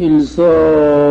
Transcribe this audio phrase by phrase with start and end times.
[0.00, 1.09] 일서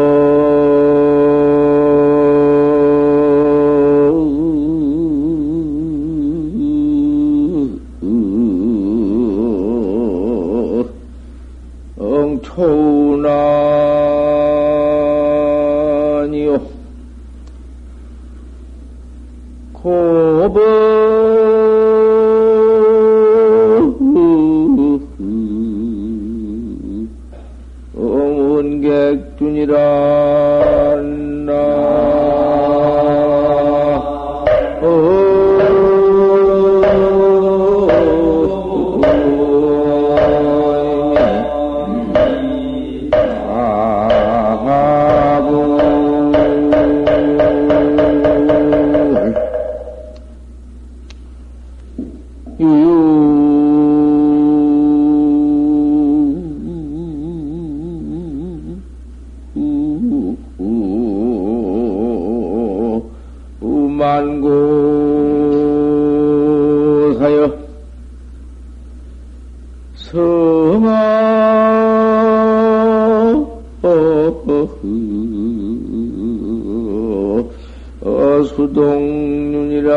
[78.55, 79.93] 수동윤이라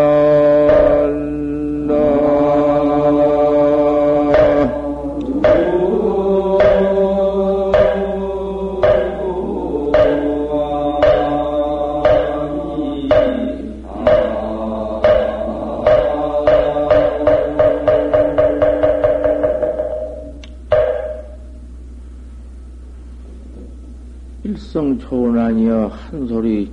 [25.12, 26.70] 일성초원아니여 한 소리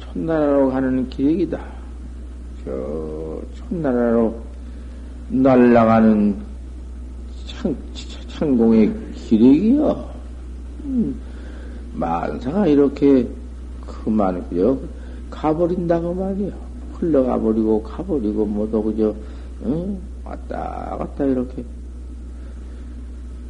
[0.00, 1.60] 천나라로 가는 길이다.
[2.64, 4.34] 저 천나라로
[5.28, 6.36] 날아가는
[7.46, 7.76] 창,
[8.28, 10.10] 창공의 길이기요.
[10.84, 11.20] 음,
[11.92, 13.28] 만사가 이렇게
[13.86, 14.78] 그만 그저
[15.30, 16.52] 가버린다고 말이요.
[16.94, 19.14] 흘러가 버리고 가버리고 뭐도 그저
[19.64, 19.98] 응?
[20.24, 21.64] 왔다 갔다 이렇게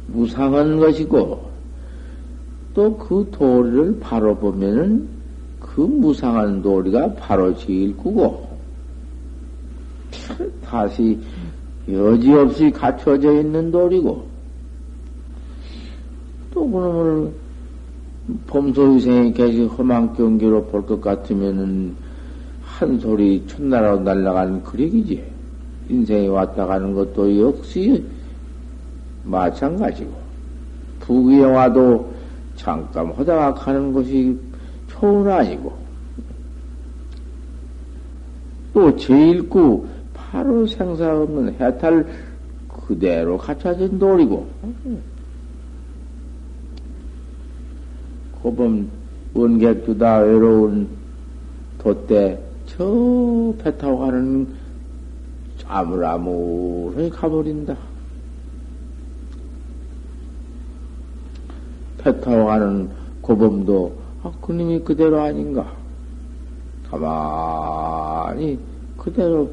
[0.07, 1.52] 무상한 것이고
[2.73, 5.07] 또 그 도리를 바로 보면은
[5.59, 8.47] 그 무상한 도리가 바로 제일구고
[10.63, 11.19] 다시
[11.89, 14.25] 여지없이 갖춰져 있는 도리고
[16.53, 17.31] 또 그놈을
[18.47, 21.95] 범소위생이 계시 험한 경계로 볼 것 같으면은
[22.63, 25.23] 한 소리 천나라로 날아가는 그릭이지.
[25.89, 28.03] 인생이 왔다 가는 것도 역시
[29.23, 30.11] 마찬가지고
[31.01, 32.12] 부귀에 와도
[32.55, 33.13] 잠깐
[33.53, 34.39] 가는 것이
[34.87, 35.73] 초은 아니고
[38.73, 42.07] 또 제일구 바로 생사 없는 해탈
[42.67, 44.47] 그대로 갖춰진 돌이고
[48.41, 48.89] 고범
[49.33, 50.87] 원객두다 외로운
[51.77, 54.47] 돛대 저 배 타고 가는
[55.65, 57.75] 아무라무히 가버린다.
[62.03, 62.89] 배 타고 가는
[63.21, 63.93] 고범도
[64.23, 65.65] 아, 그님이 그대로 아닌가?
[66.89, 68.59] 가만히
[68.97, 69.49] 그대로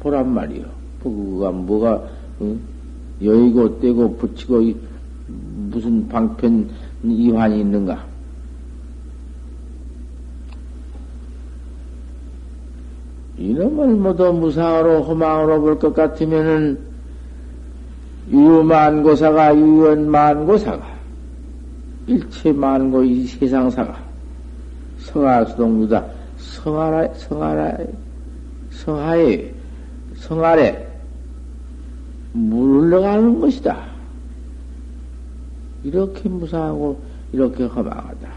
[0.00, 0.64] 보란 말이요.
[1.02, 2.02] 그가 뭐가
[2.40, 2.58] 응?
[3.22, 4.62] 여의고 떼고 붙이고
[5.70, 6.68] 무슨 방편
[7.04, 8.04] 이환이 있는가?
[13.38, 16.78] 이놈을 모두 무상으로 허망으로 볼 것 같으면은
[18.30, 20.91] 유만고사가 유연만고사가
[22.06, 23.96] 일체 만고 이 세상사가
[24.98, 26.04] 성하수동유다
[26.36, 27.76] 성하라 성하라
[28.70, 29.52] 성하에
[30.16, 30.92] 성아래
[32.32, 33.84] 물러가는 것이다.
[35.84, 36.98] 이렇게 무상하고
[37.32, 38.28] 이렇게 허망하다.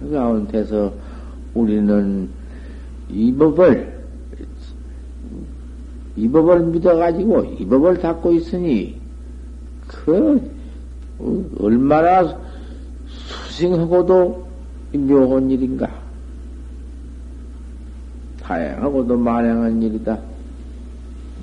[0.00, 0.92] 그 가운데서
[1.54, 2.28] 우리는
[3.08, 4.00] 이 법을
[6.16, 8.98] 이 법을 믿어가지고 이 법을 닦고 있으니
[9.86, 10.40] 그
[11.58, 12.36] 얼마나
[13.06, 14.48] 수승하고도
[14.94, 15.88] 묘한 일인가?
[18.42, 20.18] 다양하고도 만행한 일이다.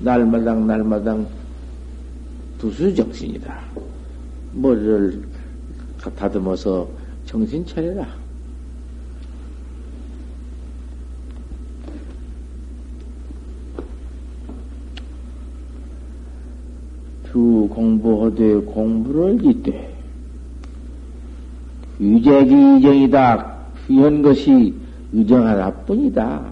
[0.00, 1.26] 날마당 날마당
[2.58, 3.60] 두수정신이다.
[4.52, 5.22] 머리를
[6.16, 6.88] 다듬어서
[7.24, 8.17] 정신 차려라.
[17.38, 19.88] 주 공부하되 공부를 이때
[22.00, 23.56] 위재기 이정이다.
[23.86, 24.74] 귀한 것이
[25.12, 26.42] 의정 하나뿐이다.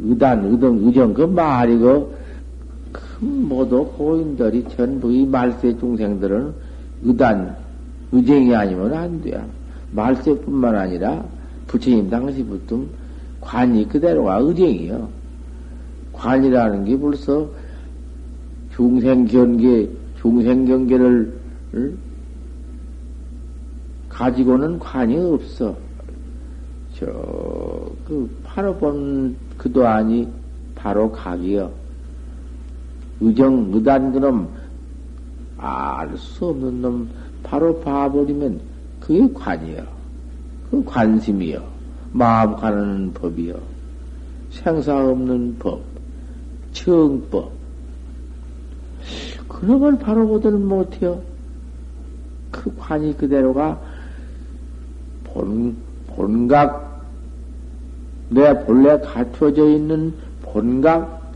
[0.00, 2.14] 의단, 의정, 의정, 그 말이고,
[2.92, 6.52] 그 모두 고인들이 전부 이 말세 중생들은
[7.04, 7.56] 의단,
[8.12, 9.44] 의쟁이 아니면 안 돼요.
[9.92, 11.24] 말세뿐만 아니라
[11.68, 12.80] 부처님 당시부터
[13.40, 15.08] 관이 그대로가 의쟁이요.
[16.12, 17.48] 관이라는 게 벌써
[18.78, 19.90] 중생견계,
[20.20, 21.34] 중생경계를
[24.08, 25.76] 가지고는 관이 없어.
[26.94, 27.06] 저,
[28.06, 30.28] 그, 바로 본 그도 아니,
[30.76, 31.72] 바로 각이요.
[33.20, 34.48] 의정, 의단 그놈,
[35.56, 37.08] 알 수 없는 놈,
[37.42, 38.60] 바로 봐버리면
[39.00, 39.84] 그게 관이요.
[40.70, 41.64] 그 관심이요.
[42.12, 43.58] 마음 가는 법이요.
[44.50, 45.82] 생사 없는 법,
[46.72, 47.57] 정법.
[49.58, 51.20] 그놈을 바로 보들 못해요.
[52.52, 53.80] 그 관이 그대로가
[55.24, 55.76] 본,
[56.06, 57.02] 본각,
[58.30, 61.32] 내 본래 갖춰져 있는 본각,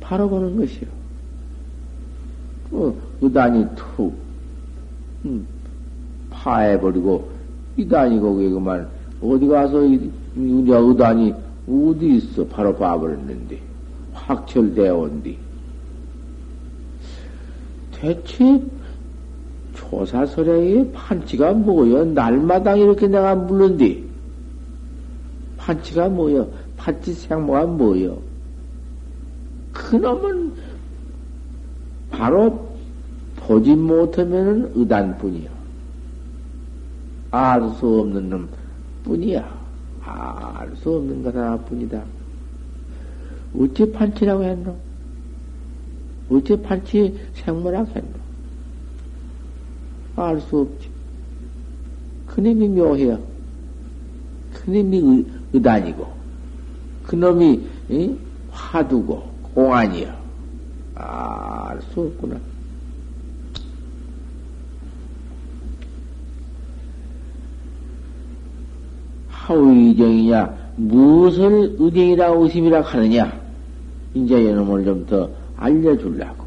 [0.00, 0.88] 바로 보는 것이요.
[2.70, 4.12] 그 의단이 툭,
[5.24, 5.46] 음,
[6.30, 7.30] 파해버리고,
[7.76, 8.88] 이단이 거기에 그만,
[9.22, 11.32] 어디 가서, 이, 이 의단이
[11.68, 12.44] 어디 있어?
[12.46, 13.60] 바로 봐버렸는데.
[14.12, 15.38] 확철되어 온뒤.
[18.02, 18.60] 대체
[19.74, 22.04] 조사설에 판치가 뭐여?
[22.06, 24.04] 날마다 이렇게 내가 물른디.
[25.56, 26.48] 판치가 뭐여?
[26.76, 28.18] 판치 생모가 뭐여?
[29.72, 30.52] 그놈은
[32.10, 32.68] 바로
[33.36, 35.48] 보지 못하면은 의단뿐이요.
[37.30, 38.48] 알 수 없는 놈
[39.04, 39.48] 뿐이야.
[40.02, 42.02] 알 수 없는 것 하나뿐이다.
[43.60, 44.76] 어찌 판치라고 했노?
[46.32, 48.22] 어찌 판치 생모라고 했노?
[50.16, 50.88] 알 수 없지.
[52.26, 53.18] 그놈이 묘해요.
[54.52, 56.06] 그놈이 의, 의단이고,
[57.06, 58.16] 그놈이 이?
[58.50, 59.22] 화두고,
[59.54, 60.14] 공안이요.
[60.94, 62.38] 알수 없구나.
[69.28, 73.40] 하의정이냐, 무엇을 의정이라 의심이라 하느냐,
[74.14, 76.44] 이제 이놈을 좀 더 알려주려고.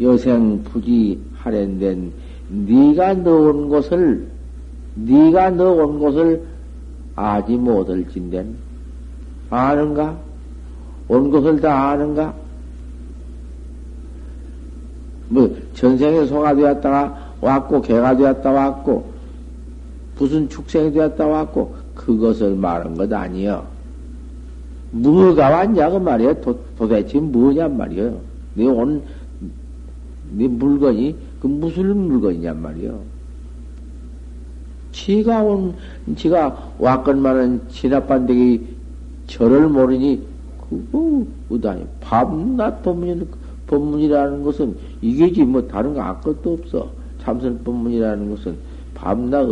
[0.00, 2.12] 여생 부지 할인된
[2.48, 4.28] 네가 넣은 것을
[4.94, 6.42] 네가 넣은 것을
[7.14, 8.54] 아지 못할 진된
[9.50, 10.16] 아는가?
[11.08, 12.34] 온 것을 다 아는가?
[15.28, 19.12] 뭐 전생에 소가 되었다가 왔고 개가 되었다 왔고
[20.18, 23.77] 무슨 축생이 되었다 왔고 그것을 말한 것 아니여.
[24.90, 26.40] 뭐가 왔냐 그 말이야.
[26.40, 28.18] 도, 도대체 뭐냔 말이여.
[28.54, 29.02] 네온
[30.32, 33.00] 네 물건이 그 무슨 물건이냔 말이여.
[34.92, 35.74] 지가 온
[36.16, 38.66] 지가 왔건만은 진압반대기
[39.26, 40.26] 절을 모르니
[40.68, 43.28] 그거 의다니 밤낮 법문
[43.66, 46.90] 법문이라는 것은 이게지 뭐 다른 거 아무것도 없어.
[47.22, 48.56] 참선 법문이라는 것은
[48.94, 49.46] 밤낮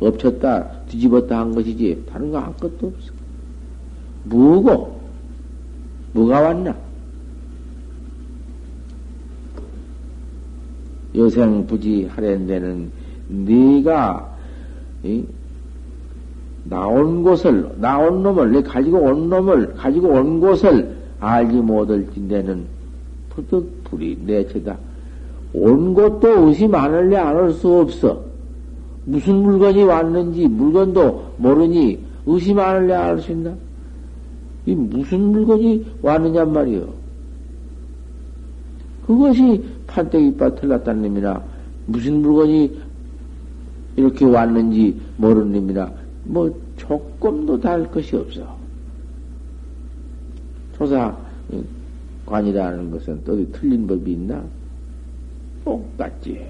[0.00, 3.17] 엎쳤다 뒤집었다 한 것이지 다른 거 아무것도 없어.
[4.24, 4.98] 뭐고?
[6.12, 6.74] 뭐가 왔나?
[11.14, 12.90] 여생 부지 하랜데는
[13.28, 14.36] 네가
[15.04, 15.24] 이,
[16.64, 22.64] 나온 곳을 나온 놈을 내 가지고 온 놈을 가지고 온 곳을 알지 못할 진대는
[23.30, 24.76] 푸득 불이 내체다.
[25.52, 28.22] 온 곳도 의심 안 할래 안할 수 없어.
[29.04, 33.54] 무슨 물건이 왔는지 물건도 모르니 의심 안 할래 안할 수 있나?
[34.66, 36.92] 이 무슨 물건이 왔느냐 말이요.
[39.06, 41.42] 그것이 판때기빠 틀렸다는 놈이나
[41.86, 42.78] 무슨 물건이
[43.96, 45.90] 이렇게 왔는지 모르는 놈이나
[46.24, 48.56] 뭐 조금도 다를 것이 없어.
[52.26, 54.44] 조사관이라는 것은 또 틀린 법이 있나?
[55.64, 56.46] 똑같지.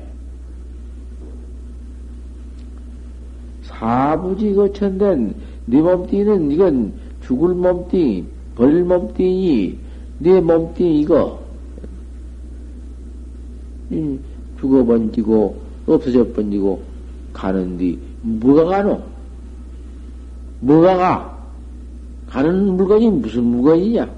[3.62, 5.34] 사부지 거천된
[5.66, 6.92] 네 몸띠는 이건
[7.28, 8.24] 죽을 몸띠,
[8.56, 9.78] 버릴 몸띠니
[10.20, 11.38] 네 몸띠 이거
[14.58, 16.82] 죽어 번지고 없어져 번지고
[17.34, 19.02] 가는디 뭐가 가노?
[20.60, 21.38] 뭐가 가?
[22.30, 24.10] 가는 물건이 무슨 물건이냐?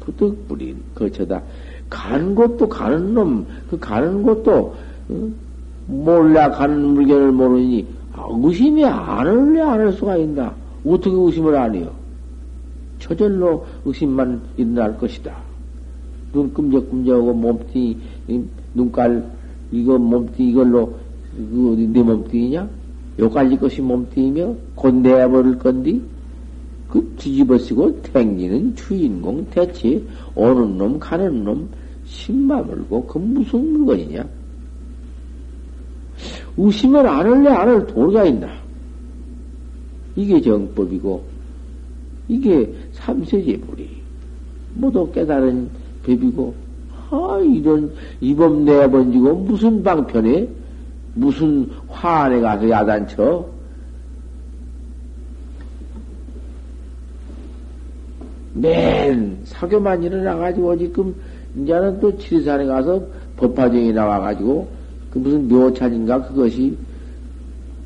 [0.00, 1.40] 부득 뿌린 거쳐다.
[1.88, 4.74] 가는 곳도 가는 놈, 그 가는 곳도
[5.08, 5.30] 어?
[5.86, 10.54] 몰라 가는 물건을 모르니 아, 의심이 안 할래 안 할 수가 있나?
[10.84, 11.90] 어떻게 의심을 안 해요?
[12.98, 15.36] 저절로 의심만 일어날 것이다.
[16.32, 17.96] 눈 끔적끔적하고 몸뚱이,
[18.74, 19.24] 눈깔,
[19.72, 20.94] 이거 몸뚱이 이걸로,
[21.34, 22.68] 그네 몸뚱이냐?
[23.18, 26.02] 요까지 것이 몸뚱이며 곧 내버릴 건디?
[26.88, 30.02] 그 뒤집어 쓰고 탱기는 주인공 대체
[30.34, 31.68] 오는 놈 가는 놈
[32.04, 34.24] 신마 물고 그 무슨 물건이냐?
[36.56, 38.48] 의심을 안 할래 안 할 도리가 있나?
[40.16, 41.22] 이게 정법이고
[42.28, 43.88] 이게 삼세제불이
[44.74, 45.68] 모두 깨달은
[46.04, 46.54] 법이고
[47.10, 50.48] 아 이런 이범 내번지고 무슨 방편에
[51.14, 53.46] 무슨 화 안에 가서 야단쳐
[58.54, 61.14] 맨 사교만 일어나가지고 지금
[61.56, 63.02] 이제는 또 칠산에 가서
[63.36, 64.68] 법화정이 나와가지고
[65.10, 66.76] 그 무슨 묘찬인가 그것이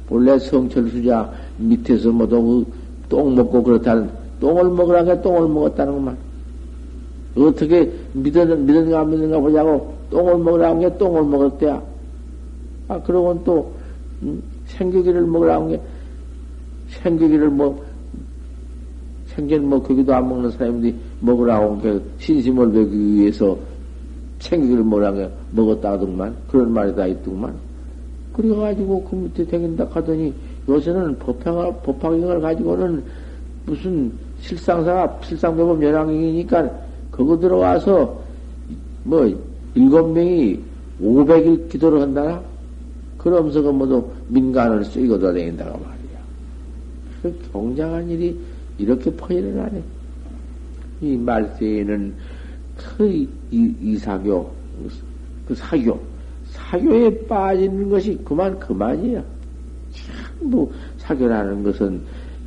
[0.07, 2.65] 본래 성철수자 밑에서 뭐도
[3.09, 6.17] 똥 먹고 그렇다는 똥을 먹으라게 똥을 먹었다는 것만
[7.37, 11.83] 어떻게 믿었는, 믿었는가 믿는가 보자고 똥을 먹으라는 게 똥을 먹었대야.
[12.89, 13.73] 아, 그러고는 또,
[14.23, 15.81] 음, 생기기를 먹으라는 게
[16.89, 17.83] 생기기를 뭐,
[19.29, 23.59] 생전 뭐, 거기도 안 먹는 사람들이 먹으라고 그 신심을 배기 위해서
[24.45, 26.35] 생기기를 먹으라는 게 먹었다 하더만.
[26.49, 27.55] 그런 말이 다 있더구만.
[28.35, 30.33] 그래가지고 그 밑에 댕긴다 하더니
[30.69, 33.03] 요새는 법학을, 법학경을 가지고는
[33.67, 36.71] 무슨 실상사가, 실상배법 연항이니까
[37.11, 38.21] 그거 들어와서
[39.05, 39.33] 뭐
[39.75, 40.61] 일곱 명이
[41.01, 42.43] 오백일 기도를 한다나?
[43.19, 46.19] 그러면서 그 모두 민간을 쓰이고 다닌다고 말이야.
[47.23, 48.39] 그 경장한 일이
[48.79, 49.83] 이렇게 퍼일을 하네.
[51.01, 52.15] 이 말세에는
[52.77, 53.29] 그 이,
[53.81, 54.51] 이 사교,
[55.47, 56.01] 그 사교,
[56.47, 59.23] 사교에 빠지는 것이 그만 그만이야.
[60.39, 62.01] 전부 사교라는 것은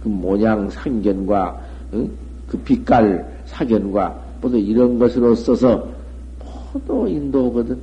[0.04, 1.62] 그 모양 상견과
[1.94, 2.10] 응?
[2.48, 5.88] 그 빛깔 사견과 모두 이런 것으로 써서
[6.74, 7.80] 모두 인도거든.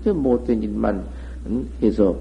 [0.00, 1.04] 아주 못된 일만
[1.46, 1.68] 응?
[1.82, 2.16] 해서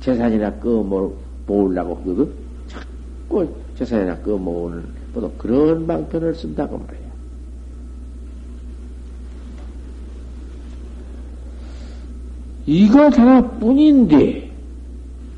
[0.00, 2.30] 재산이나 꺼모으려고 하거든.
[2.66, 4.84] 자꾸 재산이나 꺼모으는
[5.14, 7.06] 모두 그런 방편을 쓴다고 말이야.
[12.66, 14.50] 이거 하나뿐인데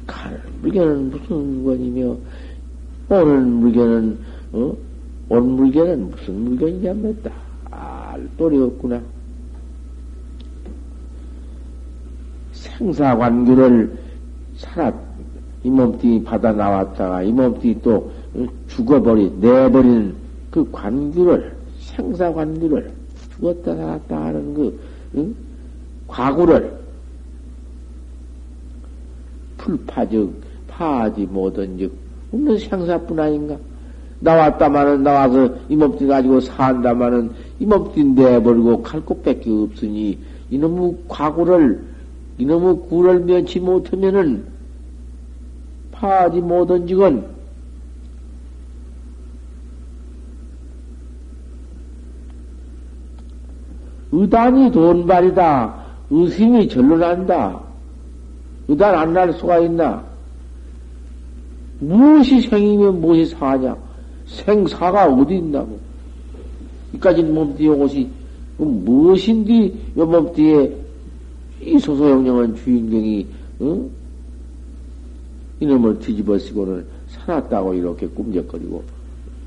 [0.07, 2.17] 가는 물건은 무슨 물건이며
[3.11, 4.19] 오는 물건은
[4.53, 4.77] 어?
[5.29, 7.31] 온 물건은 무슨 물건이냐 묻다.
[7.71, 9.01] 알 도리 없구나.
[12.53, 13.97] 생사 관계를
[14.57, 14.95] 살았,
[15.65, 18.11] 이 몸뚱이 받아 나왔다가 이 몸뚱이 또
[18.69, 20.15] 죽어버리, 내버리는
[20.51, 22.91] 그 관계를, 생사 관계를
[23.37, 24.81] 죽었다 살았다 하는 그,
[25.17, 25.35] 응?
[26.07, 26.79] 과거를
[29.69, 30.33] 풀파적,
[30.67, 31.93] 파하지 못한 즉,
[32.33, 33.57] 없는 생사뿐 아닌가?
[34.21, 40.19] 나왔다마는 나와서 이 몸띠 가지고 산다마는 이 몸띠 내버리고 갈 곳밖에 없으니
[40.51, 41.85] 이놈의 과거를
[42.39, 44.45] 이놈의 구를 면치 못하면은
[45.93, 47.25] 파하지 못한 직은
[54.11, 55.75] 의단이 돈발이다.
[56.11, 57.68] 의심이 절로 난다.
[58.69, 60.05] 의단 안 날 수가 있나?
[61.81, 63.77] 무엇이 생이면 무엇이 사냐?
[64.27, 65.79] 생사가 어디 있나고.
[66.95, 68.11] 이까지 몸띠에 옷이
[68.59, 70.77] 무엇인데 요 몸띠에
[71.63, 73.27] 이 소소영령한 주인공이
[73.61, 73.89] 어?
[75.61, 78.83] 이놈을 뒤집어 쓰고는 살았다고 이렇게 꿈적거리고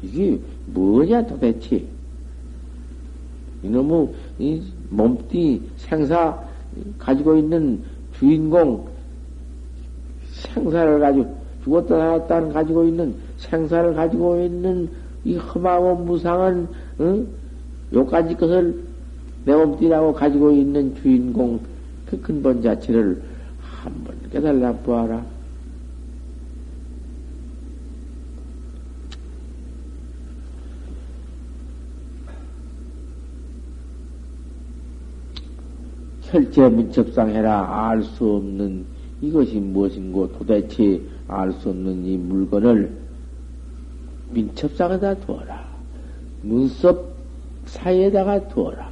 [0.03, 0.37] 이게
[0.67, 1.83] 뭐냐 도대체
[3.63, 4.09] 이놈의
[4.39, 6.37] 이 몸띠 생사
[6.97, 7.81] 가지고 있는
[8.17, 8.87] 주인공
[10.41, 14.89] 생사를 가지고 죽었다 살았다는 가지고 있는 생사를 가지고 있는
[15.23, 16.67] 이 험하고 무상한
[16.99, 17.27] 응?
[17.93, 18.83] 요까지 것을
[19.45, 21.59] 내 몸띠라고 가지고 있는 주인공
[22.05, 23.21] 그 근본 자체를
[23.59, 25.23] 한번 깨달라 보아라.
[36.23, 38.85] 혈제 민첩상 해라 알 수 없는
[39.21, 42.91] 이것이 무엇인고 도대체 알 수 없는 이 물건을
[44.31, 45.63] 민첩상에다 두어라.
[46.43, 47.13] 눈썹
[47.65, 48.89] 사이에다가 두어라.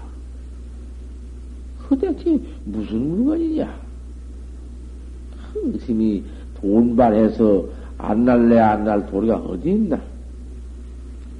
[1.87, 3.79] 도대체 무슨 물건이냐?
[5.53, 6.23] 흥심이
[6.61, 7.65] 돈발해서
[7.97, 9.99] 안 날래 안 날 도리가 어디 있나?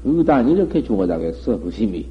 [0.04, 2.08] 의단이 이렇게 죽어다겠어, 의심이.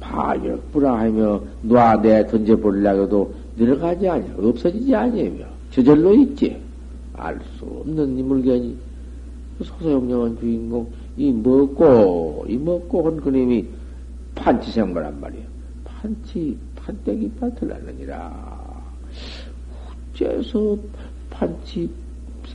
[0.00, 6.60] 파격부라 하며 놔내 던져버리려고 해도 들어가지 아니 없어지지 아니며 저절로 있지.
[7.14, 8.76] 알 수 없는 이 물건이
[9.58, 13.66] 소소영령한 주인공 이 먹고 이 먹고 한 그님이
[14.34, 15.42] 판치생물란 말이야.
[15.84, 18.82] 판치 판때기 밭을 하느니라.
[20.14, 20.78] 어째서
[21.28, 21.90] 판치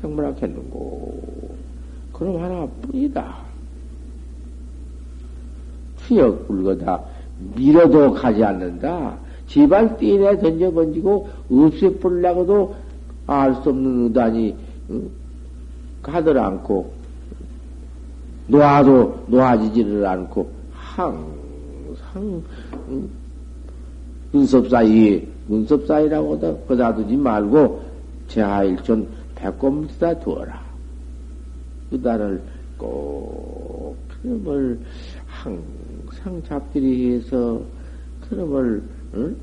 [0.02, 1.56] 생물학했는고?
[2.14, 3.38] 그럼 하나뿐이다.
[6.08, 7.04] 추역 불거다
[7.56, 9.18] 밀어도 가지 않는다.
[9.48, 12.76] 집안 띠에 던져 번지고 없애버리려고도
[13.28, 14.56] 알 수 없는 의단이
[14.92, 15.10] 응?
[16.04, 16.92] 가들 않고
[18.48, 22.44] 놓아도 놓아지지를 않고 항상
[22.90, 23.10] 응?
[24.32, 27.84] 눈썹 사이에 눈썹 사이라고 거다 두지 말고
[28.28, 30.64] 제하일촌 배꼽밑에다 두어라.
[31.92, 32.42] 의단을
[32.78, 34.80] 꼭 그놈을
[35.28, 37.62] 항상 잡들이 해서
[38.28, 38.84] 그놈을
[39.16, 39.36] 응?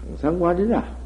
[0.00, 0.96] 항상 관이라.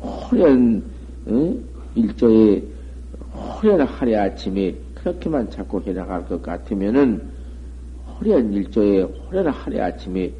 [0.00, 0.82] 호련
[1.28, 1.64] 응?
[1.94, 2.62] 일조에
[3.32, 7.30] 호련 하래 아침에 그렇게만 자꾸 해나갈 것 같으면은
[8.06, 10.32] 호련 일조에 호련 하래 아침에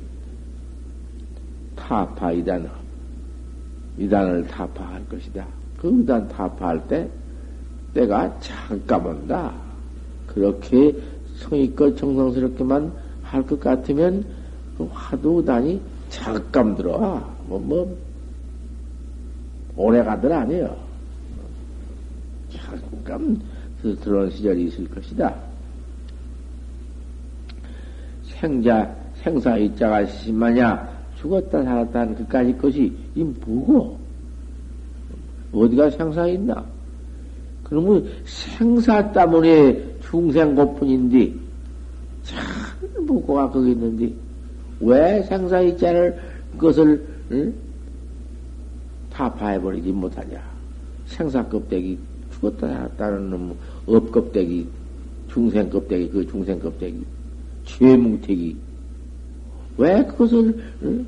[1.77, 2.71] 타파 이단
[3.99, 5.47] 이단을 타파할 것이다.
[5.79, 7.09] 그 이단 타파할 때
[7.95, 9.53] 때가 잠깐 온다.
[10.27, 10.95] 그렇게
[11.39, 12.93] 성의껏 정성스럽게만
[13.23, 14.25] 할 것 같으면
[14.77, 17.29] 그 화두 단이 잠깐 들어와.
[17.47, 17.99] 뭐, 뭐,
[19.77, 20.77] 오래 가들 아니에요.
[22.51, 23.41] 잠깐
[23.83, 25.35] 들어온 시절이 있을 것이다.
[28.25, 33.99] 생자, 생사 이자가 심하냐, 죽었다 살았다 하는 그까지 것이 이 뭐고?
[35.53, 36.65] 어디가 생사 있나?
[37.65, 41.35] 그러면 생사 때문에 중생 고뿐인데,
[42.23, 44.15] 참 무고가 거기 있는데,
[44.81, 46.19] 왜 생사 이자를,
[46.53, 47.55] 그것을, 응?
[49.11, 50.43] 타파해버리지 못하냐.
[51.07, 51.99] 생사 껍데기,
[52.33, 54.67] 죽었다 살았다는 놈, 업 껍데기,
[55.31, 57.05] 중생 껍데기, 그 중생 껍데기,
[57.65, 58.57] 죄 뭉태기.
[59.77, 61.07] 왜 그것을, 응?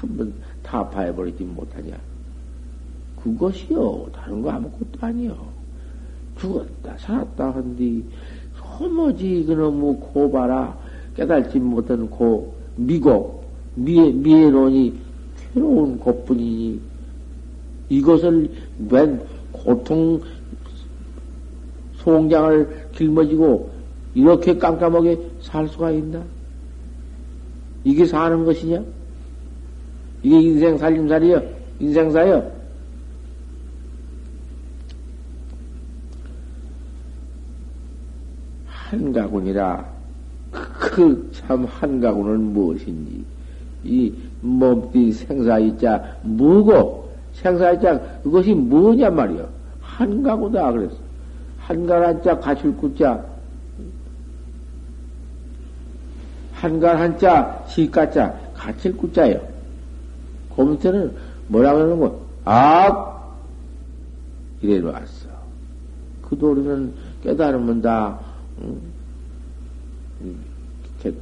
[0.00, 1.96] 한번 타파해버리지 못하냐.
[3.22, 4.08] 그것이요.
[4.12, 5.63] 다른 거 아무것도 아니요.
[6.38, 8.04] 죽었다, 살았다 한디,
[8.56, 10.76] 소모지 그놈의 고바라,
[11.16, 13.44] 깨달지 못한 고, 미고,
[13.74, 14.94] 미, 미애론이
[15.54, 16.80] 괴로운 것뿐이니,
[17.88, 18.50] 이것을
[18.90, 19.20] 웬
[19.52, 20.20] 고통
[21.98, 23.70] 송장을 길머지고
[24.14, 26.22] 이렇게 깜깜하게 살 수가 있나?
[27.84, 28.82] 이게 사는 것이냐?
[30.22, 31.42] 이게 인생 살림살이여?
[31.80, 32.50] 인생사여?
[38.98, 39.84] 한가군이라
[40.78, 43.24] 그 참 한가군은 무엇인지.
[43.84, 49.48] 이 몸띠 생사이자 뭐고 생사이자 그것이 뭐냐 말이여.
[49.80, 50.96] 한가구다 그랬어.
[51.58, 53.24] 한갈 한자 가출 구자.
[56.54, 59.38] 한갈 한자 시가자 가칠 구자요
[60.56, 61.14] 그 밑에는
[61.48, 62.18] 뭐라 그러는 거?
[62.44, 63.36] 악
[64.62, 65.28] 이래 놨어.
[66.22, 68.33] 그 도리는 깨달으면 다 응?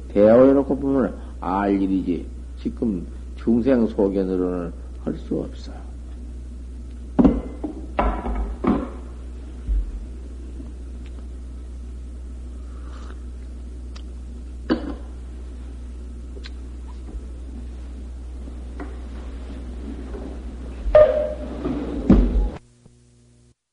[0.09, 2.25] 대화해놓고 보면 알 일이지.
[2.61, 4.71] 지금 중생 소견으로는
[5.03, 5.82] 할 수 없어.